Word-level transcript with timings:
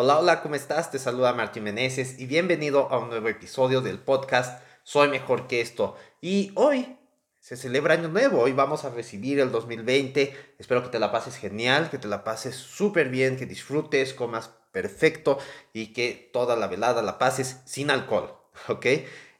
Hola, 0.00 0.20
hola, 0.20 0.42
¿cómo 0.42 0.54
estás? 0.54 0.92
Te 0.92 1.00
saluda 1.00 1.32
Martín 1.32 1.64
Meneses 1.64 2.20
y 2.20 2.26
bienvenido 2.26 2.88
a 2.92 3.00
un 3.00 3.08
nuevo 3.08 3.26
episodio 3.26 3.80
del 3.80 3.98
podcast 3.98 4.62
Soy 4.84 5.08
Mejor 5.08 5.48
que 5.48 5.60
esto. 5.60 5.96
Y 6.20 6.52
hoy 6.54 6.96
se 7.40 7.56
celebra 7.56 7.94
Año 7.94 8.06
Nuevo, 8.06 8.38
hoy 8.40 8.52
vamos 8.52 8.84
a 8.84 8.90
recibir 8.90 9.40
el 9.40 9.50
2020. 9.50 10.36
Espero 10.56 10.84
que 10.84 10.90
te 10.90 11.00
la 11.00 11.10
pases 11.10 11.34
genial, 11.34 11.90
que 11.90 11.98
te 11.98 12.06
la 12.06 12.22
pases 12.22 12.54
súper 12.54 13.08
bien, 13.08 13.36
que 13.36 13.44
disfrutes, 13.44 14.14
comas 14.14 14.52
perfecto 14.70 15.40
y 15.72 15.92
que 15.92 16.30
toda 16.32 16.54
la 16.54 16.68
velada 16.68 17.02
la 17.02 17.18
pases 17.18 17.56
sin 17.64 17.90
alcohol, 17.90 18.36
¿ok? 18.68 18.86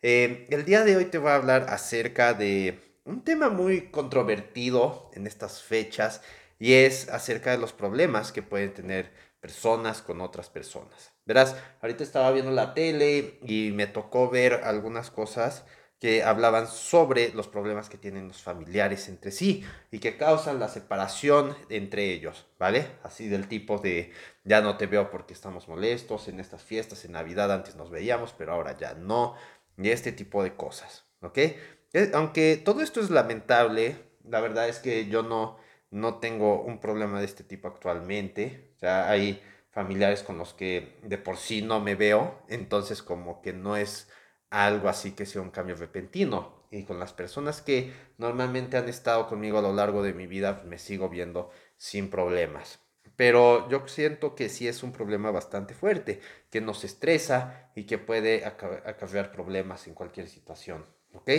Eh, 0.00 0.46
el 0.48 0.64
día 0.64 0.84
de 0.84 0.96
hoy 0.96 1.04
te 1.04 1.18
voy 1.18 1.32
a 1.32 1.34
hablar 1.34 1.66
acerca 1.68 2.32
de 2.32 2.96
un 3.04 3.22
tema 3.24 3.50
muy 3.50 3.90
controvertido 3.90 5.10
en 5.12 5.26
estas 5.26 5.60
fechas 5.60 6.22
y 6.58 6.72
es 6.72 7.10
acerca 7.10 7.50
de 7.50 7.58
los 7.58 7.74
problemas 7.74 8.32
que 8.32 8.42
pueden 8.42 8.72
tener 8.72 9.25
personas 9.40 10.02
con 10.02 10.20
otras 10.20 10.50
personas. 10.50 11.12
Verás, 11.24 11.56
ahorita 11.82 12.02
estaba 12.02 12.30
viendo 12.32 12.50
la 12.50 12.74
tele 12.74 13.38
y 13.42 13.72
me 13.72 13.86
tocó 13.86 14.30
ver 14.30 14.54
algunas 14.64 15.10
cosas 15.10 15.64
que 15.98 16.22
hablaban 16.22 16.66
sobre 16.66 17.32
los 17.32 17.48
problemas 17.48 17.88
que 17.88 17.96
tienen 17.96 18.28
los 18.28 18.42
familiares 18.42 19.08
entre 19.08 19.30
sí 19.30 19.64
y 19.90 19.98
que 19.98 20.18
causan 20.18 20.60
la 20.60 20.68
separación 20.68 21.56
entre 21.70 22.12
ellos, 22.12 22.46
¿vale? 22.58 22.86
Así 23.02 23.28
del 23.28 23.48
tipo 23.48 23.78
de 23.78 24.12
ya 24.44 24.60
no 24.60 24.76
te 24.76 24.86
veo 24.86 25.10
porque 25.10 25.32
estamos 25.32 25.68
molestos 25.68 26.28
en 26.28 26.38
estas 26.38 26.62
fiestas, 26.62 27.04
en 27.06 27.12
Navidad 27.12 27.50
antes 27.50 27.76
nos 27.76 27.90
veíamos, 27.90 28.34
pero 28.36 28.52
ahora 28.52 28.76
ya 28.76 28.94
no, 28.94 29.36
y 29.78 29.88
este 29.90 30.12
tipo 30.12 30.42
de 30.42 30.54
cosas, 30.54 31.06
¿ok? 31.22 31.38
Eh, 31.38 32.10
aunque 32.12 32.60
todo 32.62 32.82
esto 32.82 33.00
es 33.00 33.08
lamentable, 33.08 33.96
la 34.24 34.40
verdad 34.40 34.68
es 34.68 34.80
que 34.80 35.06
yo 35.06 35.22
no, 35.22 35.56
no 35.90 36.18
tengo 36.18 36.62
un 36.62 36.80
problema 36.80 37.20
de 37.20 37.26
este 37.26 37.44
tipo 37.44 37.68
actualmente. 37.68 38.72
O 38.76 38.78
sea, 38.78 39.10
hay 39.10 39.42
familiares 39.70 40.22
con 40.22 40.38
los 40.38 40.54
que 40.54 40.98
de 41.02 41.18
por 41.18 41.36
sí 41.36 41.62
no 41.62 41.80
me 41.80 41.94
veo, 41.94 42.42
entonces 42.48 43.02
como 43.02 43.42
que 43.42 43.52
no 43.52 43.76
es 43.76 44.08
algo 44.50 44.88
así 44.88 45.12
que 45.12 45.26
sea 45.26 45.42
un 45.42 45.50
cambio 45.50 45.76
repentino. 45.76 46.66
Y 46.70 46.84
con 46.84 46.98
las 46.98 47.12
personas 47.12 47.62
que 47.62 47.92
normalmente 48.18 48.76
han 48.76 48.88
estado 48.88 49.28
conmigo 49.28 49.58
a 49.58 49.62
lo 49.62 49.72
largo 49.72 50.02
de 50.02 50.12
mi 50.12 50.26
vida, 50.26 50.62
me 50.66 50.78
sigo 50.78 51.08
viendo 51.08 51.50
sin 51.76 52.10
problemas. 52.10 52.80
Pero 53.16 53.68
yo 53.70 53.86
siento 53.88 54.34
que 54.34 54.48
sí 54.48 54.68
es 54.68 54.82
un 54.82 54.92
problema 54.92 55.30
bastante 55.30 55.74
fuerte, 55.74 56.20
que 56.50 56.60
nos 56.60 56.84
estresa 56.84 57.70
y 57.74 57.84
que 57.84 57.98
puede 57.98 58.44
acarrear 58.44 59.32
problemas 59.32 59.86
en 59.86 59.94
cualquier 59.94 60.28
situación. 60.28 60.84
¿Ok? 61.14 61.30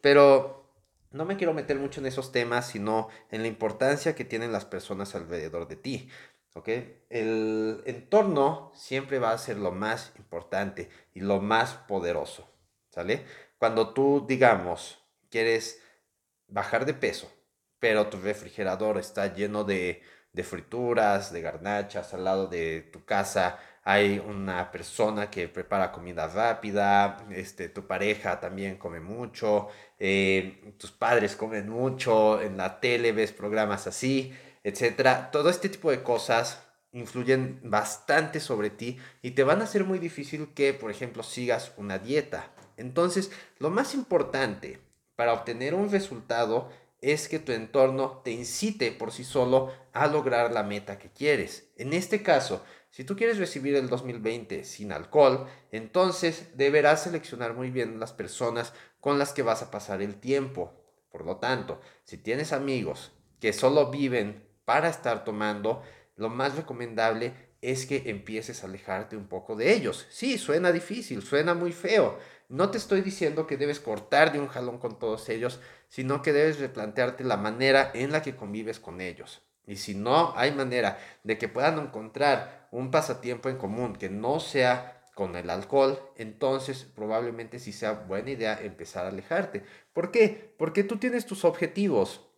Pero 0.00 0.65
no 1.10 1.24
me 1.24 1.36
quiero 1.36 1.54
meter 1.54 1.78
mucho 1.78 2.00
en 2.00 2.06
esos 2.06 2.32
temas, 2.32 2.68
sino 2.68 3.08
en 3.30 3.42
la 3.42 3.48
importancia 3.48 4.14
que 4.14 4.24
tienen 4.24 4.52
las 4.52 4.64
personas 4.64 5.14
alrededor 5.14 5.68
de 5.68 5.76
ti. 5.76 6.08
¿ok? 6.56 6.68
El 7.10 7.82
entorno 7.84 8.72
siempre 8.74 9.18
va 9.18 9.32
a 9.32 9.38
ser 9.38 9.58
lo 9.58 9.72
más 9.72 10.12
importante 10.16 10.88
y 11.12 11.20
lo 11.20 11.40
más 11.40 11.74
poderoso, 11.74 12.50
¿sale? 12.88 13.26
Cuando 13.58 13.92
tú, 13.92 14.24
digamos, 14.26 14.98
quieres 15.28 15.82
bajar 16.48 16.86
de 16.86 16.94
peso, 16.94 17.30
pero 17.78 18.08
tu 18.08 18.18
refrigerador 18.18 18.96
está 18.98 19.34
lleno 19.34 19.64
de, 19.64 20.02
de 20.36 20.44
frituras, 20.44 21.32
de 21.32 21.40
garnachas, 21.40 22.12
al 22.12 22.22
lado 22.22 22.46
de 22.46 22.82
tu 22.92 23.04
casa 23.06 23.58
hay 23.82 24.18
una 24.18 24.70
persona 24.70 25.30
que 25.30 25.48
prepara 25.48 25.92
comida 25.92 26.26
rápida, 26.26 27.24
este, 27.30 27.70
tu 27.70 27.86
pareja 27.86 28.38
también 28.38 28.76
come 28.76 29.00
mucho, 29.00 29.68
eh, 29.98 30.74
tus 30.76 30.90
padres 30.90 31.36
comen 31.36 31.68
mucho, 31.68 32.42
en 32.42 32.58
la 32.58 32.80
tele 32.80 33.12
ves 33.12 33.32
programas 33.32 33.86
así, 33.86 34.34
etc. 34.62 35.30
Todo 35.32 35.48
este 35.48 35.68
tipo 35.68 35.90
de 35.90 36.02
cosas 36.02 36.60
influyen 36.92 37.60
bastante 37.62 38.40
sobre 38.40 38.70
ti 38.70 38.98
y 39.22 39.30
te 39.30 39.44
van 39.44 39.60
a 39.60 39.64
hacer 39.64 39.84
muy 39.84 39.98
difícil 39.98 40.52
que, 40.52 40.74
por 40.74 40.90
ejemplo, 40.90 41.22
sigas 41.22 41.72
una 41.76 41.98
dieta. 41.98 42.50
Entonces, 42.76 43.30
lo 43.58 43.70
más 43.70 43.94
importante 43.94 44.80
para 45.14 45.32
obtener 45.32 45.74
un 45.74 45.90
resultado 45.90 46.70
es 47.00 47.28
que 47.28 47.38
tu 47.38 47.52
entorno 47.52 48.22
te 48.24 48.30
incite 48.30 48.92
por 48.92 49.12
sí 49.12 49.24
solo 49.24 49.72
a 49.92 50.06
lograr 50.06 50.52
la 50.52 50.62
meta 50.62 50.98
que 50.98 51.10
quieres. 51.10 51.70
En 51.76 51.92
este 51.92 52.22
caso, 52.22 52.64
si 52.90 53.04
tú 53.04 53.16
quieres 53.16 53.38
recibir 53.38 53.76
el 53.76 53.88
2020 53.88 54.64
sin 54.64 54.92
alcohol, 54.92 55.46
entonces 55.70 56.56
deberás 56.56 57.02
seleccionar 57.02 57.54
muy 57.54 57.70
bien 57.70 58.00
las 58.00 58.12
personas 58.12 58.72
con 59.00 59.18
las 59.18 59.32
que 59.32 59.42
vas 59.42 59.62
a 59.62 59.70
pasar 59.70 60.02
el 60.02 60.16
tiempo. 60.16 60.72
Por 61.10 61.26
lo 61.26 61.36
tanto, 61.36 61.80
si 62.04 62.18
tienes 62.18 62.52
amigos 62.52 63.12
que 63.40 63.52
solo 63.52 63.90
viven 63.90 64.46
para 64.64 64.88
estar 64.88 65.24
tomando, 65.24 65.82
lo 66.16 66.30
más 66.30 66.56
recomendable 66.56 67.34
es 67.60 67.86
que 67.86 68.04
empieces 68.06 68.62
a 68.62 68.66
alejarte 68.66 69.16
un 69.16 69.28
poco 69.28 69.56
de 69.56 69.72
ellos. 69.74 70.06
Sí, 70.10 70.38
suena 70.38 70.72
difícil, 70.72 71.22
suena 71.22 71.54
muy 71.54 71.72
feo. 71.72 72.18
No 72.48 72.70
te 72.70 72.78
estoy 72.78 73.00
diciendo 73.00 73.46
que 73.46 73.56
debes 73.56 73.80
cortar 73.80 74.32
de 74.32 74.38
un 74.38 74.46
jalón 74.46 74.78
con 74.78 74.98
todos 74.98 75.28
ellos, 75.28 75.60
sino 75.88 76.22
que 76.22 76.32
debes 76.32 76.60
replantearte 76.60 77.24
la 77.24 77.36
manera 77.36 77.90
en 77.92 78.12
la 78.12 78.22
que 78.22 78.36
convives 78.36 78.78
con 78.78 79.00
ellos. 79.00 79.42
Y 79.66 79.76
si 79.76 79.94
no 79.94 80.32
hay 80.36 80.52
manera 80.52 80.98
de 81.24 81.38
que 81.38 81.48
puedan 81.48 81.78
encontrar 81.78 82.68
un 82.70 82.92
pasatiempo 82.92 83.48
en 83.48 83.56
común 83.56 83.96
que 83.96 84.08
no 84.08 84.38
sea 84.38 85.02
con 85.16 85.34
el 85.34 85.50
alcohol, 85.50 85.98
entonces 86.16 86.84
probablemente 86.84 87.58
sí 87.58 87.72
sea 87.72 87.92
buena 87.92 88.30
idea 88.30 88.60
empezar 88.62 89.06
a 89.06 89.08
alejarte. 89.08 89.64
¿Por 89.92 90.12
qué? 90.12 90.54
Porque 90.56 90.84
tú 90.84 90.98
tienes 90.98 91.26
tus 91.26 91.44
objetivos. 91.44 92.28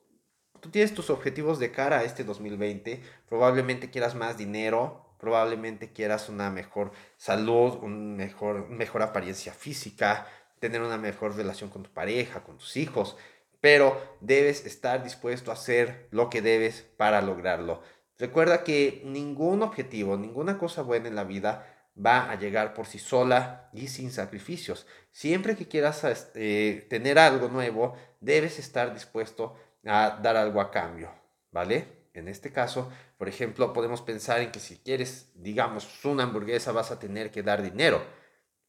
Tú 0.61 0.71
tienes 0.71 0.95
tus 0.95 1.11
objetivos 1.11 1.59
de 1.59 1.71
cara 1.71 1.99
a 1.99 2.05
este 2.05 2.25
2020. 2.25 3.03
Probablemente 3.29 3.91
quieras 3.91 4.15
más 4.15 4.39
dinero, 4.39 5.08
probablemente 5.19 5.93
quieras 5.93 6.29
una 6.29 6.51
mejor 6.51 6.93
salud, 7.17 7.79
un 7.83 8.17
mejor, 8.17 8.69
mejor 8.69 9.03
apariencia 9.03 9.53
física, 9.53 10.27
tener 10.59 10.81
una 10.83 10.97
mejor 10.97 11.37
relación 11.37 11.71
con 11.71 11.83
tu 11.83 11.91
pareja, 11.91 12.43
con 12.43 12.59
tus 12.59 12.77
hijos 12.77 13.17
pero 13.61 14.01
debes 14.21 14.65
estar 14.67 15.03
dispuesto 15.03 15.51
a 15.51 15.55
hacer 15.55 16.09
lo 16.11 16.31
que 16.31 16.43
debes 16.43 16.83
para 16.97 17.21
lograrlo. 17.23 17.83
Recuerda 18.19 18.65
que 18.65 19.03
ningún 19.05 19.63
objetivo, 19.63 20.17
ninguna 20.17 20.59
cosa 20.59 20.83
buena 20.83 21.09
en 21.09 21.15
la 21.15 21.25
vida 21.25 21.67
va 21.97 22.31
a 22.31 22.37
llegar 22.37 22.75
por 22.75 22.87
sí 22.87 22.99
sola 22.99 23.69
y 23.73 23.89
sin 23.89 24.11
sacrificios. 24.13 24.87
Siempre 25.11 25.57
que 25.57 25.67
quieras 25.67 26.05
este, 26.05 26.87
tener 26.89 27.19
algo 27.19 27.49
nuevo, 27.49 27.97
debes 28.21 28.59
estar 28.59 28.95
dispuesto 28.95 29.57
a 29.85 30.19
dar 30.23 30.37
algo 30.37 30.61
a 30.61 30.71
cambio, 30.71 31.11
¿vale? 31.51 31.98
En 32.19 32.29
este 32.29 32.53
caso, 32.53 32.91
por 33.17 33.29
ejemplo, 33.29 33.73
podemos 33.73 34.03
pensar 34.03 34.41
en 34.41 34.51
que 34.51 34.61
si 34.61 34.79
quieres, 34.79 35.31
digamos, 35.35 36.05
una 36.05 36.25
hamburguesa 36.25 36.73
vas 36.73 36.91
a 36.91 36.99
tener 36.99 37.31
que 37.31 37.43
dar 37.43 37.63
dinero. 37.63 38.03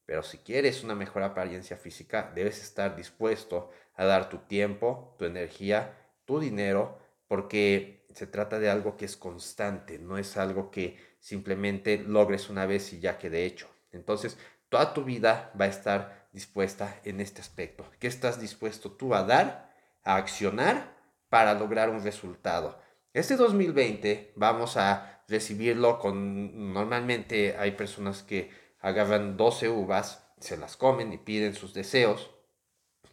Pero 0.06 0.24
si 0.24 0.40
quieres 0.40 0.84
una 0.84 0.96
mejor 0.96 1.24
apariencia 1.24 1.78
física, 1.78 2.32
debes 2.34 2.62
estar 2.62 2.96
dispuesto 2.96 3.70
a 3.96 4.06
dar 4.06 4.30
tu 4.30 4.40
tiempo, 4.40 5.16
tu 5.20 5.26
energía, 5.26 5.98
tu 6.26 6.40
dinero, 6.40 6.98
porque 7.28 8.08
se 8.14 8.26
trata 8.26 8.59
de 8.59 8.70
algo 8.70 8.98
que 8.98 9.06
es 9.06 9.16
constante, 9.16 10.00
no 10.00 10.18
es 10.18 10.36
algo 10.38 10.72
que 10.72 10.98
simplemente 11.20 12.00
logres 12.00 12.50
una 12.50 12.66
vez 12.66 12.92
y 12.94 13.00
ya 13.00 13.20
quede 13.20 13.46
hecho. 13.46 13.70
Entonces, 13.92 14.38
toda 14.70 14.94
tu 14.94 15.04
vida 15.04 15.52
va 15.59 15.66
a 15.66 15.70
estar 15.70 16.28
dispuesta 16.32 17.00
en 17.04 17.20
este 17.20 17.42
aspecto. 17.42 17.86
¿Qué 18.00 18.08
estás 18.08 18.40
dispuesto 18.40 18.92
tú 18.92 19.14
a 19.14 19.24
dar, 19.24 19.74
a 20.04 20.16
accionar 20.16 20.96
para 21.30 21.54
lograr 21.54 21.90
un 21.90 22.04
resultado? 22.04 22.80
Este 23.14 23.38
2020 23.38 24.34
vamos 24.36 24.78
a 24.78 25.24
recibirlo 25.28 25.97
con, 25.97 26.74
normalmente 26.74 27.58
hay 27.58 27.72
personas 27.72 28.22
que 28.22 28.52
agarran 28.81 29.36
12 29.36 29.68
uvas, 29.68 30.28
se 30.40 30.58
las 30.58 30.78
comen 30.78 31.12
y 31.12 31.18
piden 31.18 31.56
sus 31.56 31.74
deseos, 31.74 32.30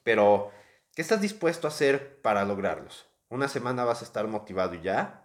pero 0.03 0.51
¿qué 0.95 1.01
estás 1.01 1.23
dispuesto 1.23 1.67
a 1.67 1.71
hacer 1.71 2.21
para 2.21 2.45
lograrlos? 2.45 3.07
¿Una 3.31 3.49
semana 3.49 3.84
vas 3.84 4.03
a 4.03 4.05
estar 4.05 4.29
motivado 4.29 4.75
ya? 4.75 5.25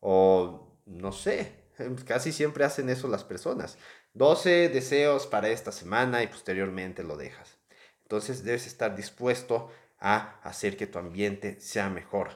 O 0.00 0.76
no 0.86 1.12
sé, 1.12 1.66
casi 2.04 2.32
siempre 2.32 2.64
hacen 2.64 2.90
eso 2.90 3.06
las 3.06 3.22
personas. 3.22 3.78
12 4.14 4.70
deseos 4.70 5.28
para 5.28 5.50
esta 5.50 5.70
semana 5.70 6.24
y 6.24 6.26
posteriormente 6.26 7.04
lo 7.04 7.16
dejas. 7.16 7.58
Entonces 8.02 8.42
debes 8.42 8.66
estar 8.66 8.96
dispuesto 8.96 9.70
a 10.00 10.40
hacer 10.42 10.76
que 10.76 10.88
tu 10.88 10.98
ambiente 10.98 11.60
sea 11.60 11.88
mejor, 11.90 12.30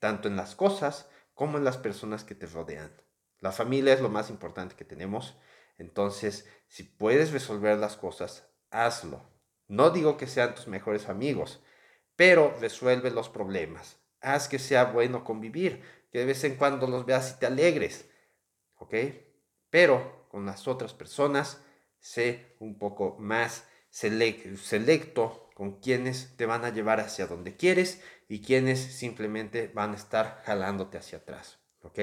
tanto 0.00 0.26
en 0.26 0.34
las 0.34 0.56
cosas 0.56 1.06
como 1.34 1.58
en 1.58 1.64
las 1.64 1.76
personas 1.76 2.24
que 2.24 2.34
te 2.34 2.46
rodean. 2.46 2.92
La 3.40 3.52
familia 3.52 3.94
es 3.94 4.00
lo 4.00 4.08
más 4.08 4.30
importante 4.30 4.76
que 4.76 4.84
tenemos 4.84 5.36
entonces, 5.78 6.46
si 6.68 6.84
puedes 6.84 7.32
resolver 7.32 7.78
las 7.78 7.96
cosas, 7.96 8.48
hazlo. 8.70 9.28
No 9.68 9.90
digo 9.90 10.16
que 10.16 10.26
sean 10.26 10.54
tus 10.54 10.68
mejores 10.68 11.08
amigos, 11.08 11.60
pero 12.16 12.54
resuelve 12.60 13.10
los 13.10 13.28
problemas. 13.28 13.98
Haz 14.20 14.48
que 14.48 14.58
sea 14.58 14.84
bueno 14.84 15.24
convivir, 15.24 15.82
que 16.12 16.20
de 16.20 16.26
vez 16.26 16.44
en 16.44 16.56
cuando 16.56 16.86
los 16.86 17.06
veas 17.06 17.32
y 17.32 17.40
te 17.40 17.46
alegres. 17.46 18.08
¿Ok? 18.76 18.94
Pero 19.70 20.28
con 20.28 20.46
las 20.46 20.68
otras 20.68 20.94
personas, 20.94 21.60
sé 21.98 22.54
un 22.60 22.78
poco 22.78 23.16
más 23.18 23.66
selecto 23.90 25.41
con 25.54 25.80
quienes 25.80 26.36
te 26.36 26.46
van 26.46 26.64
a 26.64 26.70
llevar 26.70 27.00
hacia 27.00 27.26
donde 27.26 27.56
quieres 27.56 28.02
y 28.28 28.40
quienes 28.40 28.80
simplemente 28.80 29.70
van 29.74 29.92
a 29.92 29.96
estar 29.96 30.42
jalándote 30.44 30.98
hacia 30.98 31.18
atrás. 31.18 31.58
¿Ok? 31.82 31.98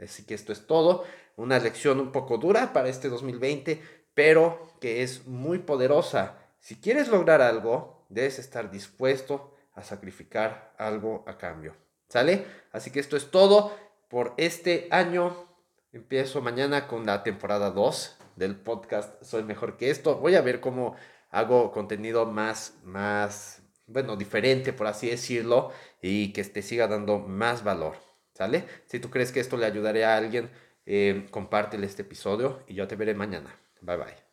Así 0.00 0.24
que 0.24 0.34
esto 0.34 0.52
es 0.52 0.66
todo. 0.66 1.04
una 1.36 1.58
lección 1.58 2.00
un 2.00 2.12
poco 2.12 2.36
dura 2.36 2.72
para 2.72 2.88
este 2.88 3.08
2020, 3.08 3.82
pero 4.14 4.68
que 4.80 5.02
es 5.02 5.26
muy 5.26 5.58
poderosa. 5.58 6.38
Si 6.58 6.76
quieres 6.76 7.08
lograr 7.08 7.40
algo, 7.40 8.04
debes 8.10 8.38
estar 8.38 8.70
dispuesto 8.70 9.56
a 9.74 9.82
sacrificar 9.82 10.74
algo 10.76 11.24
a 11.26 11.38
cambio. 11.38 11.74
¿Sale? 12.08 12.44
Así 12.72 12.90
que 12.90 13.00
esto 13.00 13.16
es 13.16 13.30
todo 13.30 13.74
por 14.08 14.34
este 14.36 14.88
año. 14.90 15.46
Empiezo 15.92 16.42
mañana 16.42 16.86
con 16.88 17.06
la 17.06 17.22
temporada 17.22 17.70
2 17.70 18.18
del 18.36 18.56
podcast 18.56 19.22
Soy 19.22 19.44
Mejor 19.44 19.76
que 19.76 19.90
esto. 19.90 20.16
Voy 20.16 20.34
a 20.34 20.42
ver 20.42 20.60
cómo 20.60 20.96
hago 21.30 21.72
contenido 21.72 22.26
más, 22.26 22.78
más, 22.84 23.62
bueno, 23.86 24.16
diferente, 24.16 24.72
por 24.72 24.86
así 24.86 25.08
decirlo, 25.10 25.72
y 26.02 26.32
que 26.32 26.44
te 26.44 26.62
siga 26.62 26.88
dando 26.88 27.18
más 27.18 27.64
valor. 27.64 27.96
¿Sale? 28.34 28.64
Si 28.86 29.00
tú 29.00 29.10
crees 29.10 29.32
que 29.32 29.40
esto 29.40 29.56
le 29.56 29.66
ayudaría 29.66 30.14
a 30.14 30.16
alguien, 30.16 30.50
eh, 30.86 31.26
compártele 31.30 31.86
este 31.86 32.02
episodio 32.02 32.62
y 32.66 32.74
yo 32.74 32.88
te 32.88 32.96
veré 32.96 33.14
mañana. 33.14 33.54
Bye 33.82 33.96
bye. 33.96 34.29